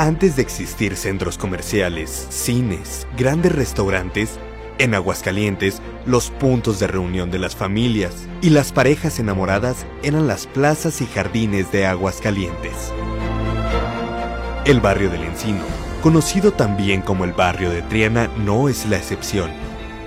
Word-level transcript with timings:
Antes 0.00 0.36
de 0.36 0.42
existir 0.42 0.94
centros 0.94 1.38
comerciales, 1.38 2.28
cines, 2.30 3.08
grandes 3.16 3.50
restaurantes, 3.50 4.38
en 4.78 4.94
Aguascalientes, 4.94 5.82
los 6.06 6.30
puntos 6.30 6.78
de 6.78 6.86
reunión 6.86 7.32
de 7.32 7.40
las 7.40 7.56
familias 7.56 8.28
y 8.40 8.50
las 8.50 8.70
parejas 8.70 9.18
enamoradas 9.18 9.86
eran 10.04 10.28
las 10.28 10.46
plazas 10.46 11.00
y 11.00 11.06
jardines 11.06 11.72
de 11.72 11.84
Aguascalientes. 11.84 12.92
El 14.66 14.78
barrio 14.78 15.10
del 15.10 15.24
Encino, 15.24 15.64
conocido 16.00 16.52
también 16.52 17.00
como 17.02 17.24
el 17.24 17.32
barrio 17.32 17.70
de 17.70 17.82
Triana, 17.82 18.30
no 18.36 18.68
es 18.68 18.86
la 18.86 18.98
excepción. 18.98 19.50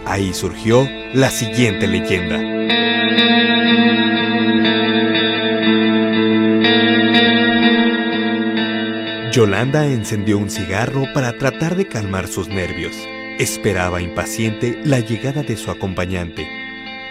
Ahí 0.05 0.34
surgió 0.34 0.88
la 1.13 1.30
siguiente 1.30 1.88
leyenda. 1.88 3.61
Yolanda 9.31 9.85
encendió 9.85 10.38
un 10.38 10.49
cigarro 10.49 11.05
para 11.13 11.38
tratar 11.38 11.77
de 11.77 11.88
calmar 11.88 12.27
sus 12.27 12.49
nervios. 12.49 12.94
Esperaba 13.40 14.02
impaciente 14.02 14.77
la 14.84 14.99
llegada 14.99 15.41
de 15.41 15.55
su 15.55 15.71
acompañante. 15.71 16.45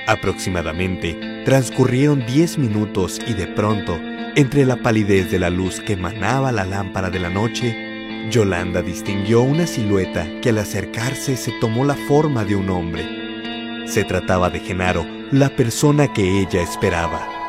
Aproximadamente 0.07 1.43
transcurrieron 1.47 2.27
diez 2.27 2.59
minutos 2.59 3.21
y 3.27 3.33
de 3.33 3.47
pronto, 3.47 3.99
entre 4.37 4.67
la 4.67 4.77
palidez 4.77 5.31
de 5.31 5.39
la 5.39 5.49
luz 5.49 5.81
que 5.81 5.95
emanaba 5.95 6.53
la 6.53 6.67
lámpara 6.67 7.09
de 7.09 7.21
la 7.21 7.31
noche, 7.31 8.29
Yolanda 8.31 8.83
distinguió 8.83 9.41
una 9.41 9.67
silueta 9.67 10.27
que 10.43 10.51
al 10.51 10.59
acercarse 10.59 11.39
se 11.39 11.53
tomó 11.59 11.87
la 11.87 11.95
forma 11.95 12.45
de 12.45 12.55
un 12.55 12.69
hombre. 12.69 13.87
Se 13.89 14.05
trataba 14.05 14.51
de 14.51 14.61
Genaro, 14.61 15.07
la 15.33 15.49
persona 15.49 16.13
que 16.13 16.43
ella 16.43 16.61
esperaba. 16.61 17.40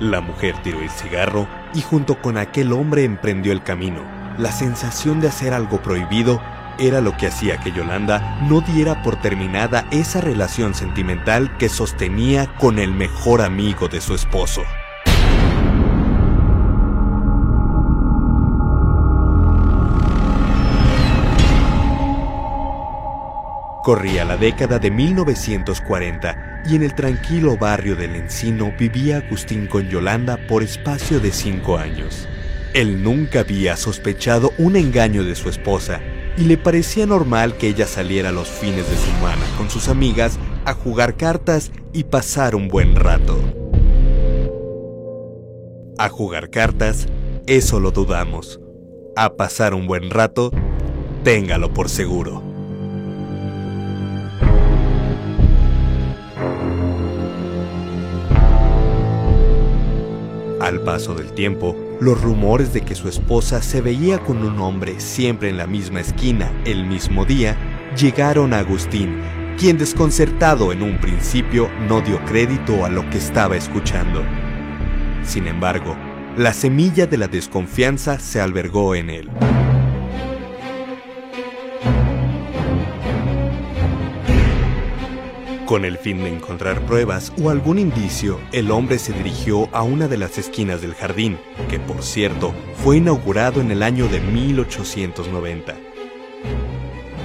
La 0.00 0.20
mujer 0.20 0.54
tiró 0.62 0.80
el 0.80 0.90
cigarro 0.90 1.48
y 1.74 1.82
junto 1.82 2.22
con 2.22 2.38
aquel 2.38 2.72
hombre 2.72 3.02
emprendió 3.02 3.50
el 3.50 3.64
camino. 3.64 4.00
La 4.38 4.52
sensación 4.52 5.20
de 5.20 5.26
hacer 5.26 5.52
algo 5.52 5.82
prohibido 5.82 6.40
era 6.78 7.00
lo 7.00 7.16
que 7.16 7.26
hacía 7.26 7.58
que 7.58 7.72
Yolanda 7.72 8.38
no 8.48 8.60
diera 8.60 9.02
por 9.02 9.20
terminada 9.20 9.86
esa 9.90 10.20
relación 10.20 10.74
sentimental 10.74 11.56
que 11.56 11.68
sostenía 11.68 12.46
con 12.58 12.78
el 12.78 12.92
mejor 12.92 13.42
amigo 13.42 13.88
de 13.88 14.00
su 14.00 14.14
esposo. 14.14 14.62
Corría 23.82 24.24
la 24.24 24.36
década 24.36 24.78
de 24.78 24.92
1940 24.92 26.47
y 26.68 26.76
en 26.76 26.82
el 26.82 26.94
tranquilo 26.94 27.56
barrio 27.56 27.96
del 27.96 28.14
Encino 28.14 28.72
vivía 28.78 29.18
Agustín 29.18 29.66
con 29.66 29.88
Yolanda 29.88 30.38
por 30.48 30.62
espacio 30.62 31.18
de 31.18 31.32
cinco 31.32 31.78
años. 31.78 32.28
Él 32.74 33.02
nunca 33.02 33.40
había 33.40 33.76
sospechado 33.76 34.52
un 34.58 34.76
engaño 34.76 35.24
de 35.24 35.34
su 35.34 35.48
esposa 35.48 36.00
y 36.36 36.44
le 36.44 36.58
parecía 36.58 37.06
normal 37.06 37.56
que 37.56 37.68
ella 37.68 37.86
saliera 37.86 38.32
los 38.32 38.48
fines 38.48 38.88
de 38.88 38.96
semana 38.96 39.44
con 39.56 39.70
sus 39.70 39.88
amigas 39.88 40.38
a 40.64 40.74
jugar 40.74 41.16
cartas 41.16 41.72
y 41.92 42.04
pasar 42.04 42.54
un 42.54 42.68
buen 42.68 42.94
rato. 42.94 43.38
A 45.98 46.08
jugar 46.10 46.50
cartas, 46.50 47.06
eso 47.46 47.80
lo 47.80 47.90
dudamos. 47.90 48.60
A 49.16 49.34
pasar 49.36 49.74
un 49.74 49.86
buen 49.86 50.10
rato, 50.10 50.52
téngalo 51.24 51.72
por 51.72 51.88
seguro. 51.88 52.47
Al 60.68 60.82
paso 60.82 61.14
del 61.14 61.32
tiempo, 61.32 61.74
los 61.98 62.20
rumores 62.20 62.74
de 62.74 62.82
que 62.82 62.94
su 62.94 63.08
esposa 63.08 63.62
se 63.62 63.80
veía 63.80 64.18
con 64.18 64.44
un 64.44 64.60
hombre 64.60 65.00
siempre 65.00 65.48
en 65.48 65.56
la 65.56 65.66
misma 65.66 66.00
esquina 66.00 66.52
el 66.66 66.84
mismo 66.84 67.24
día 67.24 67.56
llegaron 67.96 68.52
a 68.52 68.58
Agustín, 68.58 69.18
quien 69.56 69.78
desconcertado 69.78 70.70
en 70.70 70.82
un 70.82 71.00
principio 71.00 71.70
no 71.88 72.02
dio 72.02 72.22
crédito 72.26 72.84
a 72.84 72.90
lo 72.90 73.08
que 73.08 73.16
estaba 73.16 73.56
escuchando. 73.56 74.22
Sin 75.22 75.46
embargo, 75.46 75.96
la 76.36 76.52
semilla 76.52 77.06
de 77.06 77.16
la 77.16 77.28
desconfianza 77.28 78.18
se 78.18 78.38
albergó 78.38 78.94
en 78.94 79.08
él. 79.08 79.30
Con 85.68 85.84
el 85.84 85.98
fin 85.98 86.24
de 86.24 86.30
encontrar 86.34 86.80
pruebas 86.86 87.30
o 87.42 87.50
algún 87.50 87.78
indicio, 87.78 88.40
el 88.52 88.70
hombre 88.70 88.98
se 88.98 89.12
dirigió 89.12 89.68
a 89.74 89.82
una 89.82 90.08
de 90.08 90.16
las 90.16 90.38
esquinas 90.38 90.80
del 90.80 90.94
jardín, 90.94 91.38
que 91.68 91.78
por 91.78 92.02
cierto 92.02 92.54
fue 92.82 92.96
inaugurado 92.96 93.60
en 93.60 93.70
el 93.70 93.82
año 93.82 94.08
de 94.08 94.18
1890. 94.18 95.76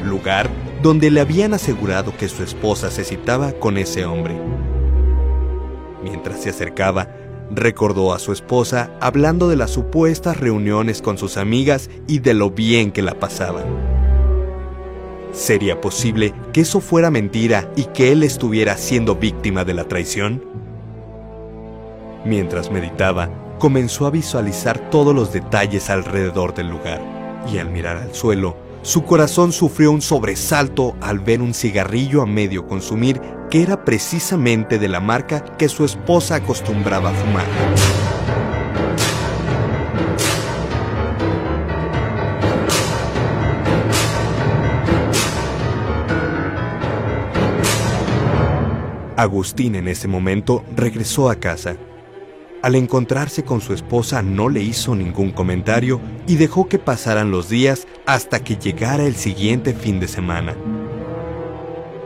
Lugar 0.03 0.49
donde 0.81 1.09
le 1.09 1.21
habían 1.21 1.53
asegurado 1.53 2.17
que 2.17 2.27
su 2.27 2.43
esposa 2.43 2.91
se 2.91 3.05
citaba 3.05 3.53
con 3.53 3.77
ese 3.77 4.03
hombre. 4.03 4.37
Mientras 6.03 6.41
se 6.41 6.49
acercaba, 6.49 7.15
recordó 7.49 8.13
a 8.13 8.19
su 8.19 8.33
esposa 8.33 8.91
hablando 8.99 9.47
de 9.47 9.55
las 9.55 9.71
supuestas 9.71 10.37
reuniones 10.37 11.01
con 11.01 11.17
sus 11.17 11.37
amigas 11.37 11.89
y 12.09 12.19
de 12.19 12.33
lo 12.33 12.49
bien 12.49 12.91
que 12.91 13.03
la 13.03 13.17
pasaban. 13.17 14.02
¿Sería 15.33 15.81
posible 15.81 16.31
que 16.53 16.61
eso 16.61 16.79
fuera 16.79 17.09
mentira 17.09 17.67
y 17.75 17.85
que 17.85 18.11
él 18.11 18.21
estuviera 18.21 18.77
siendo 18.77 19.15
víctima 19.15 19.65
de 19.65 19.73
la 19.73 19.85
traición? 19.85 20.45
Mientras 22.23 22.69
meditaba, 22.69 23.29
comenzó 23.57 24.05
a 24.05 24.11
visualizar 24.11 24.91
todos 24.91 25.15
los 25.15 25.33
detalles 25.33 25.89
alrededor 25.89 26.53
del 26.53 26.69
lugar, 26.69 27.01
y 27.51 27.57
al 27.57 27.71
mirar 27.71 27.97
al 27.97 28.13
suelo, 28.13 28.55
su 28.83 29.05
corazón 29.05 29.51
sufrió 29.53 29.91
un 29.91 30.03
sobresalto 30.03 30.95
al 31.01 31.19
ver 31.19 31.41
un 31.41 31.55
cigarrillo 31.55 32.21
a 32.21 32.27
medio 32.27 32.67
consumir 32.67 33.19
que 33.49 33.63
era 33.63 33.85
precisamente 33.85 34.77
de 34.77 34.87
la 34.87 34.99
marca 34.99 35.43
que 35.57 35.67
su 35.67 35.83
esposa 35.83 36.35
acostumbraba 36.35 37.09
a 37.09 37.13
fumar. 37.13 38.12
Agustín 49.23 49.75
en 49.75 49.87
ese 49.87 50.07
momento 50.07 50.63
regresó 50.75 51.29
a 51.29 51.35
casa. 51.35 51.77
Al 52.61 52.75
encontrarse 52.75 53.43
con 53.43 53.61
su 53.61 53.73
esposa 53.73 54.21
no 54.21 54.49
le 54.49 54.61
hizo 54.61 54.95
ningún 54.95 55.31
comentario 55.31 55.99
y 56.27 56.35
dejó 56.35 56.67
que 56.67 56.77
pasaran 56.77 57.31
los 57.31 57.49
días 57.49 57.87
hasta 58.05 58.43
que 58.43 58.57
llegara 58.57 59.05
el 59.05 59.15
siguiente 59.15 59.73
fin 59.73 59.99
de 59.99 60.07
semana. 60.07 60.55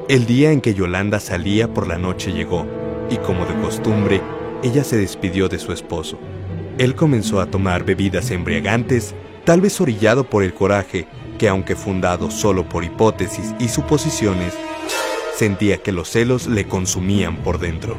El 0.08 0.26
día 0.26 0.52
en 0.52 0.62
que 0.62 0.74
Yolanda 0.74 1.20
salía 1.20 1.74
por 1.74 1.88
la 1.88 1.98
noche 1.98 2.32
llegó 2.32 2.66
y 3.10 3.18
como 3.18 3.46
de 3.46 3.56
costumbre, 3.62 4.22
ella 4.64 4.84
se 4.84 4.98
despidió 4.98 5.50
de 5.50 5.60
su 5.60 5.72
esposo. 5.72 6.18
Él 6.78 6.96
comenzó 6.96 7.42
a 7.42 7.48
tomar 7.48 7.84
bebidas 7.84 8.32
embriagantes, 8.32 9.16
tal 9.44 9.62
vez 9.62 9.82
orillado 9.82 10.24
por 10.30 10.44
el 10.44 10.54
coraje 10.54 11.08
que 11.38 11.50
aunque 11.50 11.76
fundado 11.76 12.32
solo 12.32 12.68
por 12.68 12.84
hipótesis 12.84 13.54
y 13.60 13.68
suposiciones, 13.68 14.54
Sentía 15.38 15.84
que 15.84 15.92
los 15.92 16.10
celos 16.10 16.48
le 16.48 16.68
consumían 16.68 17.38
por 17.38 17.60
dentro. 17.60 17.96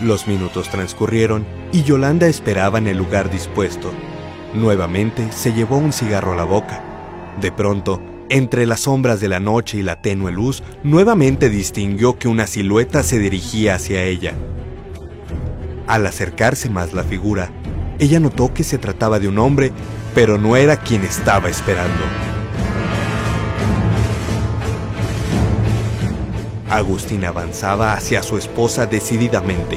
Los 0.00 0.26
minutos 0.26 0.70
transcurrieron 0.70 1.44
y 1.70 1.82
Yolanda 1.82 2.26
esperaba 2.26 2.78
en 2.78 2.86
el 2.86 2.96
lugar 2.96 3.30
dispuesto. 3.30 3.92
Nuevamente 4.54 5.30
se 5.32 5.52
llevó 5.52 5.76
un 5.76 5.92
cigarro 5.92 6.32
a 6.32 6.36
la 6.36 6.44
boca. 6.44 6.82
De 7.42 7.52
pronto, 7.52 8.00
entre 8.30 8.64
las 8.64 8.80
sombras 8.80 9.20
de 9.20 9.28
la 9.28 9.38
noche 9.38 9.76
y 9.76 9.82
la 9.82 10.00
tenue 10.00 10.32
luz, 10.32 10.62
nuevamente 10.82 11.50
distinguió 11.50 12.18
que 12.18 12.28
una 12.28 12.46
silueta 12.46 13.02
se 13.02 13.18
dirigía 13.18 13.74
hacia 13.74 14.02
ella. 14.04 14.32
Al 15.86 16.06
acercarse 16.06 16.70
más 16.70 16.94
la 16.94 17.04
figura, 17.04 17.50
ella 17.98 18.18
notó 18.18 18.54
que 18.54 18.64
se 18.64 18.78
trataba 18.78 19.18
de 19.18 19.28
un 19.28 19.38
hombre, 19.38 19.72
pero 20.14 20.38
no 20.38 20.56
era 20.56 20.78
quien 20.78 21.02
estaba 21.02 21.50
esperando. 21.50 22.29
Agustín 26.70 27.24
avanzaba 27.24 27.94
hacia 27.94 28.22
su 28.22 28.38
esposa 28.38 28.86
decididamente. 28.86 29.76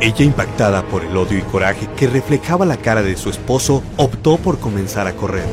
Ella, 0.00 0.24
impactada 0.24 0.82
por 0.82 1.04
el 1.04 1.16
odio 1.16 1.38
y 1.38 1.42
coraje 1.42 1.88
que 1.96 2.06
reflejaba 2.06 2.64
la 2.64 2.76
cara 2.76 3.02
de 3.02 3.16
su 3.16 3.28
esposo, 3.28 3.82
optó 3.96 4.36
por 4.36 4.60
comenzar 4.60 5.08
a 5.08 5.16
correr. 5.16 5.46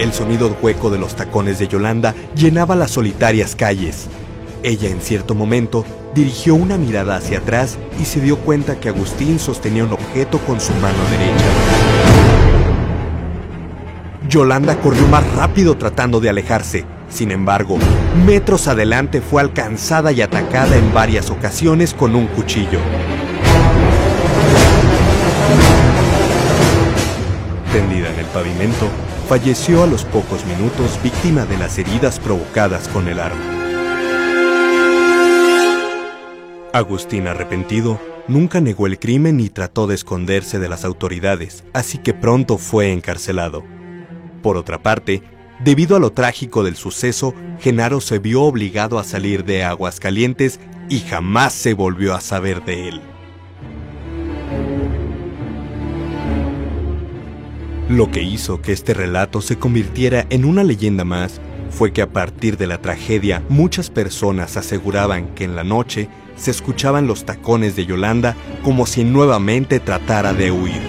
El 0.00 0.12
sonido 0.12 0.56
hueco 0.60 0.90
de 0.90 0.98
los 0.98 1.14
tacones 1.14 1.60
de 1.60 1.68
Yolanda 1.68 2.12
llenaba 2.34 2.74
las 2.74 2.90
solitarias 2.90 3.54
calles. 3.54 4.08
Ella 4.64 4.88
en 4.88 5.00
cierto 5.00 5.36
momento 5.36 5.84
dirigió 6.14 6.56
una 6.56 6.76
mirada 6.76 7.16
hacia 7.16 7.38
atrás 7.38 7.78
y 8.00 8.04
se 8.04 8.20
dio 8.20 8.36
cuenta 8.38 8.80
que 8.80 8.88
Agustín 8.88 9.38
sostenía 9.38 9.84
un 9.84 9.92
objeto 9.92 10.38
con 10.38 10.60
su 10.60 10.72
mano 10.74 10.98
derecha. 11.10 11.44
Yolanda 14.28 14.76
corrió 14.80 15.06
más 15.06 15.24
rápido 15.34 15.76
tratando 15.76 16.18
de 16.18 16.30
alejarse. 16.30 16.84
Sin 17.12 17.30
embargo, 17.30 17.78
metros 18.24 18.68
adelante 18.68 19.20
fue 19.20 19.42
alcanzada 19.42 20.12
y 20.12 20.22
atacada 20.22 20.76
en 20.76 20.94
varias 20.94 21.30
ocasiones 21.30 21.92
con 21.92 22.16
un 22.16 22.26
cuchillo. 22.28 22.78
Tendida 27.70 28.10
en 28.10 28.18
el 28.18 28.26
pavimento, 28.26 28.88
falleció 29.28 29.82
a 29.82 29.86
los 29.86 30.04
pocos 30.04 30.44
minutos 30.46 30.98
víctima 31.02 31.44
de 31.44 31.58
las 31.58 31.78
heridas 31.78 32.18
provocadas 32.18 32.88
con 32.88 33.06
el 33.08 33.20
arma. 33.20 33.40
Agustín, 36.72 37.28
arrepentido, 37.28 38.00
nunca 38.26 38.62
negó 38.62 38.86
el 38.86 38.98
crimen 38.98 39.36
ni 39.36 39.50
trató 39.50 39.86
de 39.86 39.94
esconderse 39.94 40.58
de 40.58 40.70
las 40.70 40.86
autoridades, 40.86 41.64
así 41.74 41.98
que 41.98 42.14
pronto 42.14 42.56
fue 42.56 42.90
encarcelado. 42.92 43.62
Por 44.42 44.56
otra 44.56 44.82
parte, 44.82 45.22
debido 45.64 45.96
a 45.96 46.00
lo 46.00 46.12
trágico 46.12 46.64
del 46.64 46.76
suceso, 46.76 47.34
Genaro 47.60 48.00
se 48.00 48.18
vio 48.18 48.42
obligado 48.42 48.98
a 48.98 49.04
salir 49.04 49.44
de 49.44 49.64
Aguascalientes 49.64 50.60
y 50.88 51.00
jamás 51.00 51.52
se 51.52 51.74
volvió 51.74 52.14
a 52.14 52.20
saber 52.20 52.64
de 52.64 52.88
él. 52.88 53.00
Lo 57.88 58.10
que 58.10 58.22
hizo 58.22 58.62
que 58.62 58.72
este 58.72 58.94
relato 58.94 59.40
se 59.40 59.58
convirtiera 59.58 60.26
en 60.30 60.44
una 60.44 60.64
leyenda 60.64 61.04
más 61.04 61.40
fue 61.70 61.92
que 61.92 62.02
a 62.02 62.10
partir 62.10 62.56
de 62.56 62.66
la 62.66 62.78
tragedia 62.78 63.42
muchas 63.48 63.90
personas 63.90 64.56
aseguraban 64.56 65.34
que 65.34 65.44
en 65.44 65.56
la 65.56 65.64
noche 65.64 66.08
se 66.36 66.50
escuchaban 66.50 67.06
los 67.06 67.24
tacones 67.24 67.76
de 67.76 67.86
Yolanda 67.86 68.36
como 68.62 68.86
si 68.86 69.04
nuevamente 69.04 69.80
tratara 69.80 70.32
de 70.32 70.50
huir. 70.50 70.82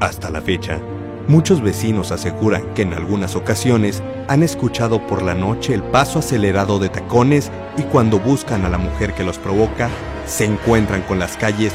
Hasta 0.00 0.30
la 0.30 0.40
fecha, 0.40 0.80
muchos 1.30 1.62
vecinos 1.62 2.10
aseguran 2.10 2.74
que 2.74 2.82
en 2.82 2.92
algunas 2.92 3.36
ocasiones 3.36 4.02
han 4.26 4.42
escuchado 4.42 5.06
por 5.06 5.22
la 5.22 5.32
noche 5.32 5.72
el 5.72 5.82
paso 5.82 6.18
acelerado 6.18 6.80
de 6.80 6.88
tacones 6.88 7.52
y 7.78 7.82
cuando 7.82 8.18
buscan 8.18 8.64
a 8.64 8.68
la 8.68 8.78
mujer 8.78 9.14
que 9.14 9.22
los 9.22 9.38
provoca, 9.38 9.88
se 10.26 10.44
encuentran 10.44 11.02
con 11.02 11.20
las 11.20 11.36
calles 11.36 11.72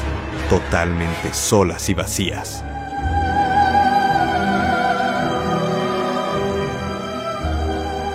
totalmente 0.50 1.32
solas 1.32 1.88
y 1.88 1.94
vacías. 1.94 2.62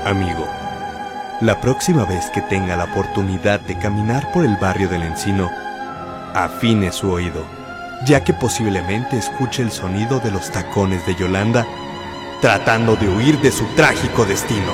Amigo, 0.05 0.47
la 1.41 1.59
próxima 1.59 2.05
vez 2.05 2.29
que 2.29 2.41
tenga 2.41 2.75
la 2.75 2.83
oportunidad 2.83 3.59
de 3.61 3.77
caminar 3.79 4.31
por 4.31 4.45
el 4.45 4.57
barrio 4.57 4.88
del 4.89 5.01
Encino, 5.01 5.49
afine 6.35 6.91
su 6.91 7.09
oído, 7.09 7.43
ya 8.06 8.24
que 8.24 8.33
posiblemente 8.33 9.18
escuche 9.18 9.62
el 9.62 9.71
sonido 9.71 10.19
de 10.19 10.31
los 10.31 10.51
tacones 10.51 11.06
de 11.06 11.15
Yolanda 11.15 11.65
tratando 12.42 12.95
de 12.95 13.07
huir 13.07 13.39
de 13.39 13.51
su 13.51 13.65
trágico 13.75 14.25
destino. 14.25 14.74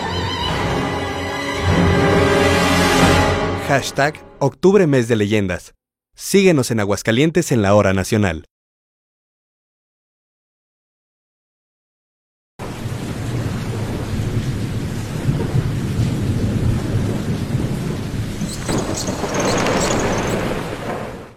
Hashtag 3.67 4.15
Octubre 4.39 4.87
Mes 4.87 5.09
de 5.09 5.17
Leyendas. 5.17 5.73
Síguenos 6.15 6.71
en 6.71 6.79
Aguascalientes 6.79 7.51
en 7.51 7.61
la 7.61 7.75
Hora 7.75 7.93
Nacional. 7.93 8.45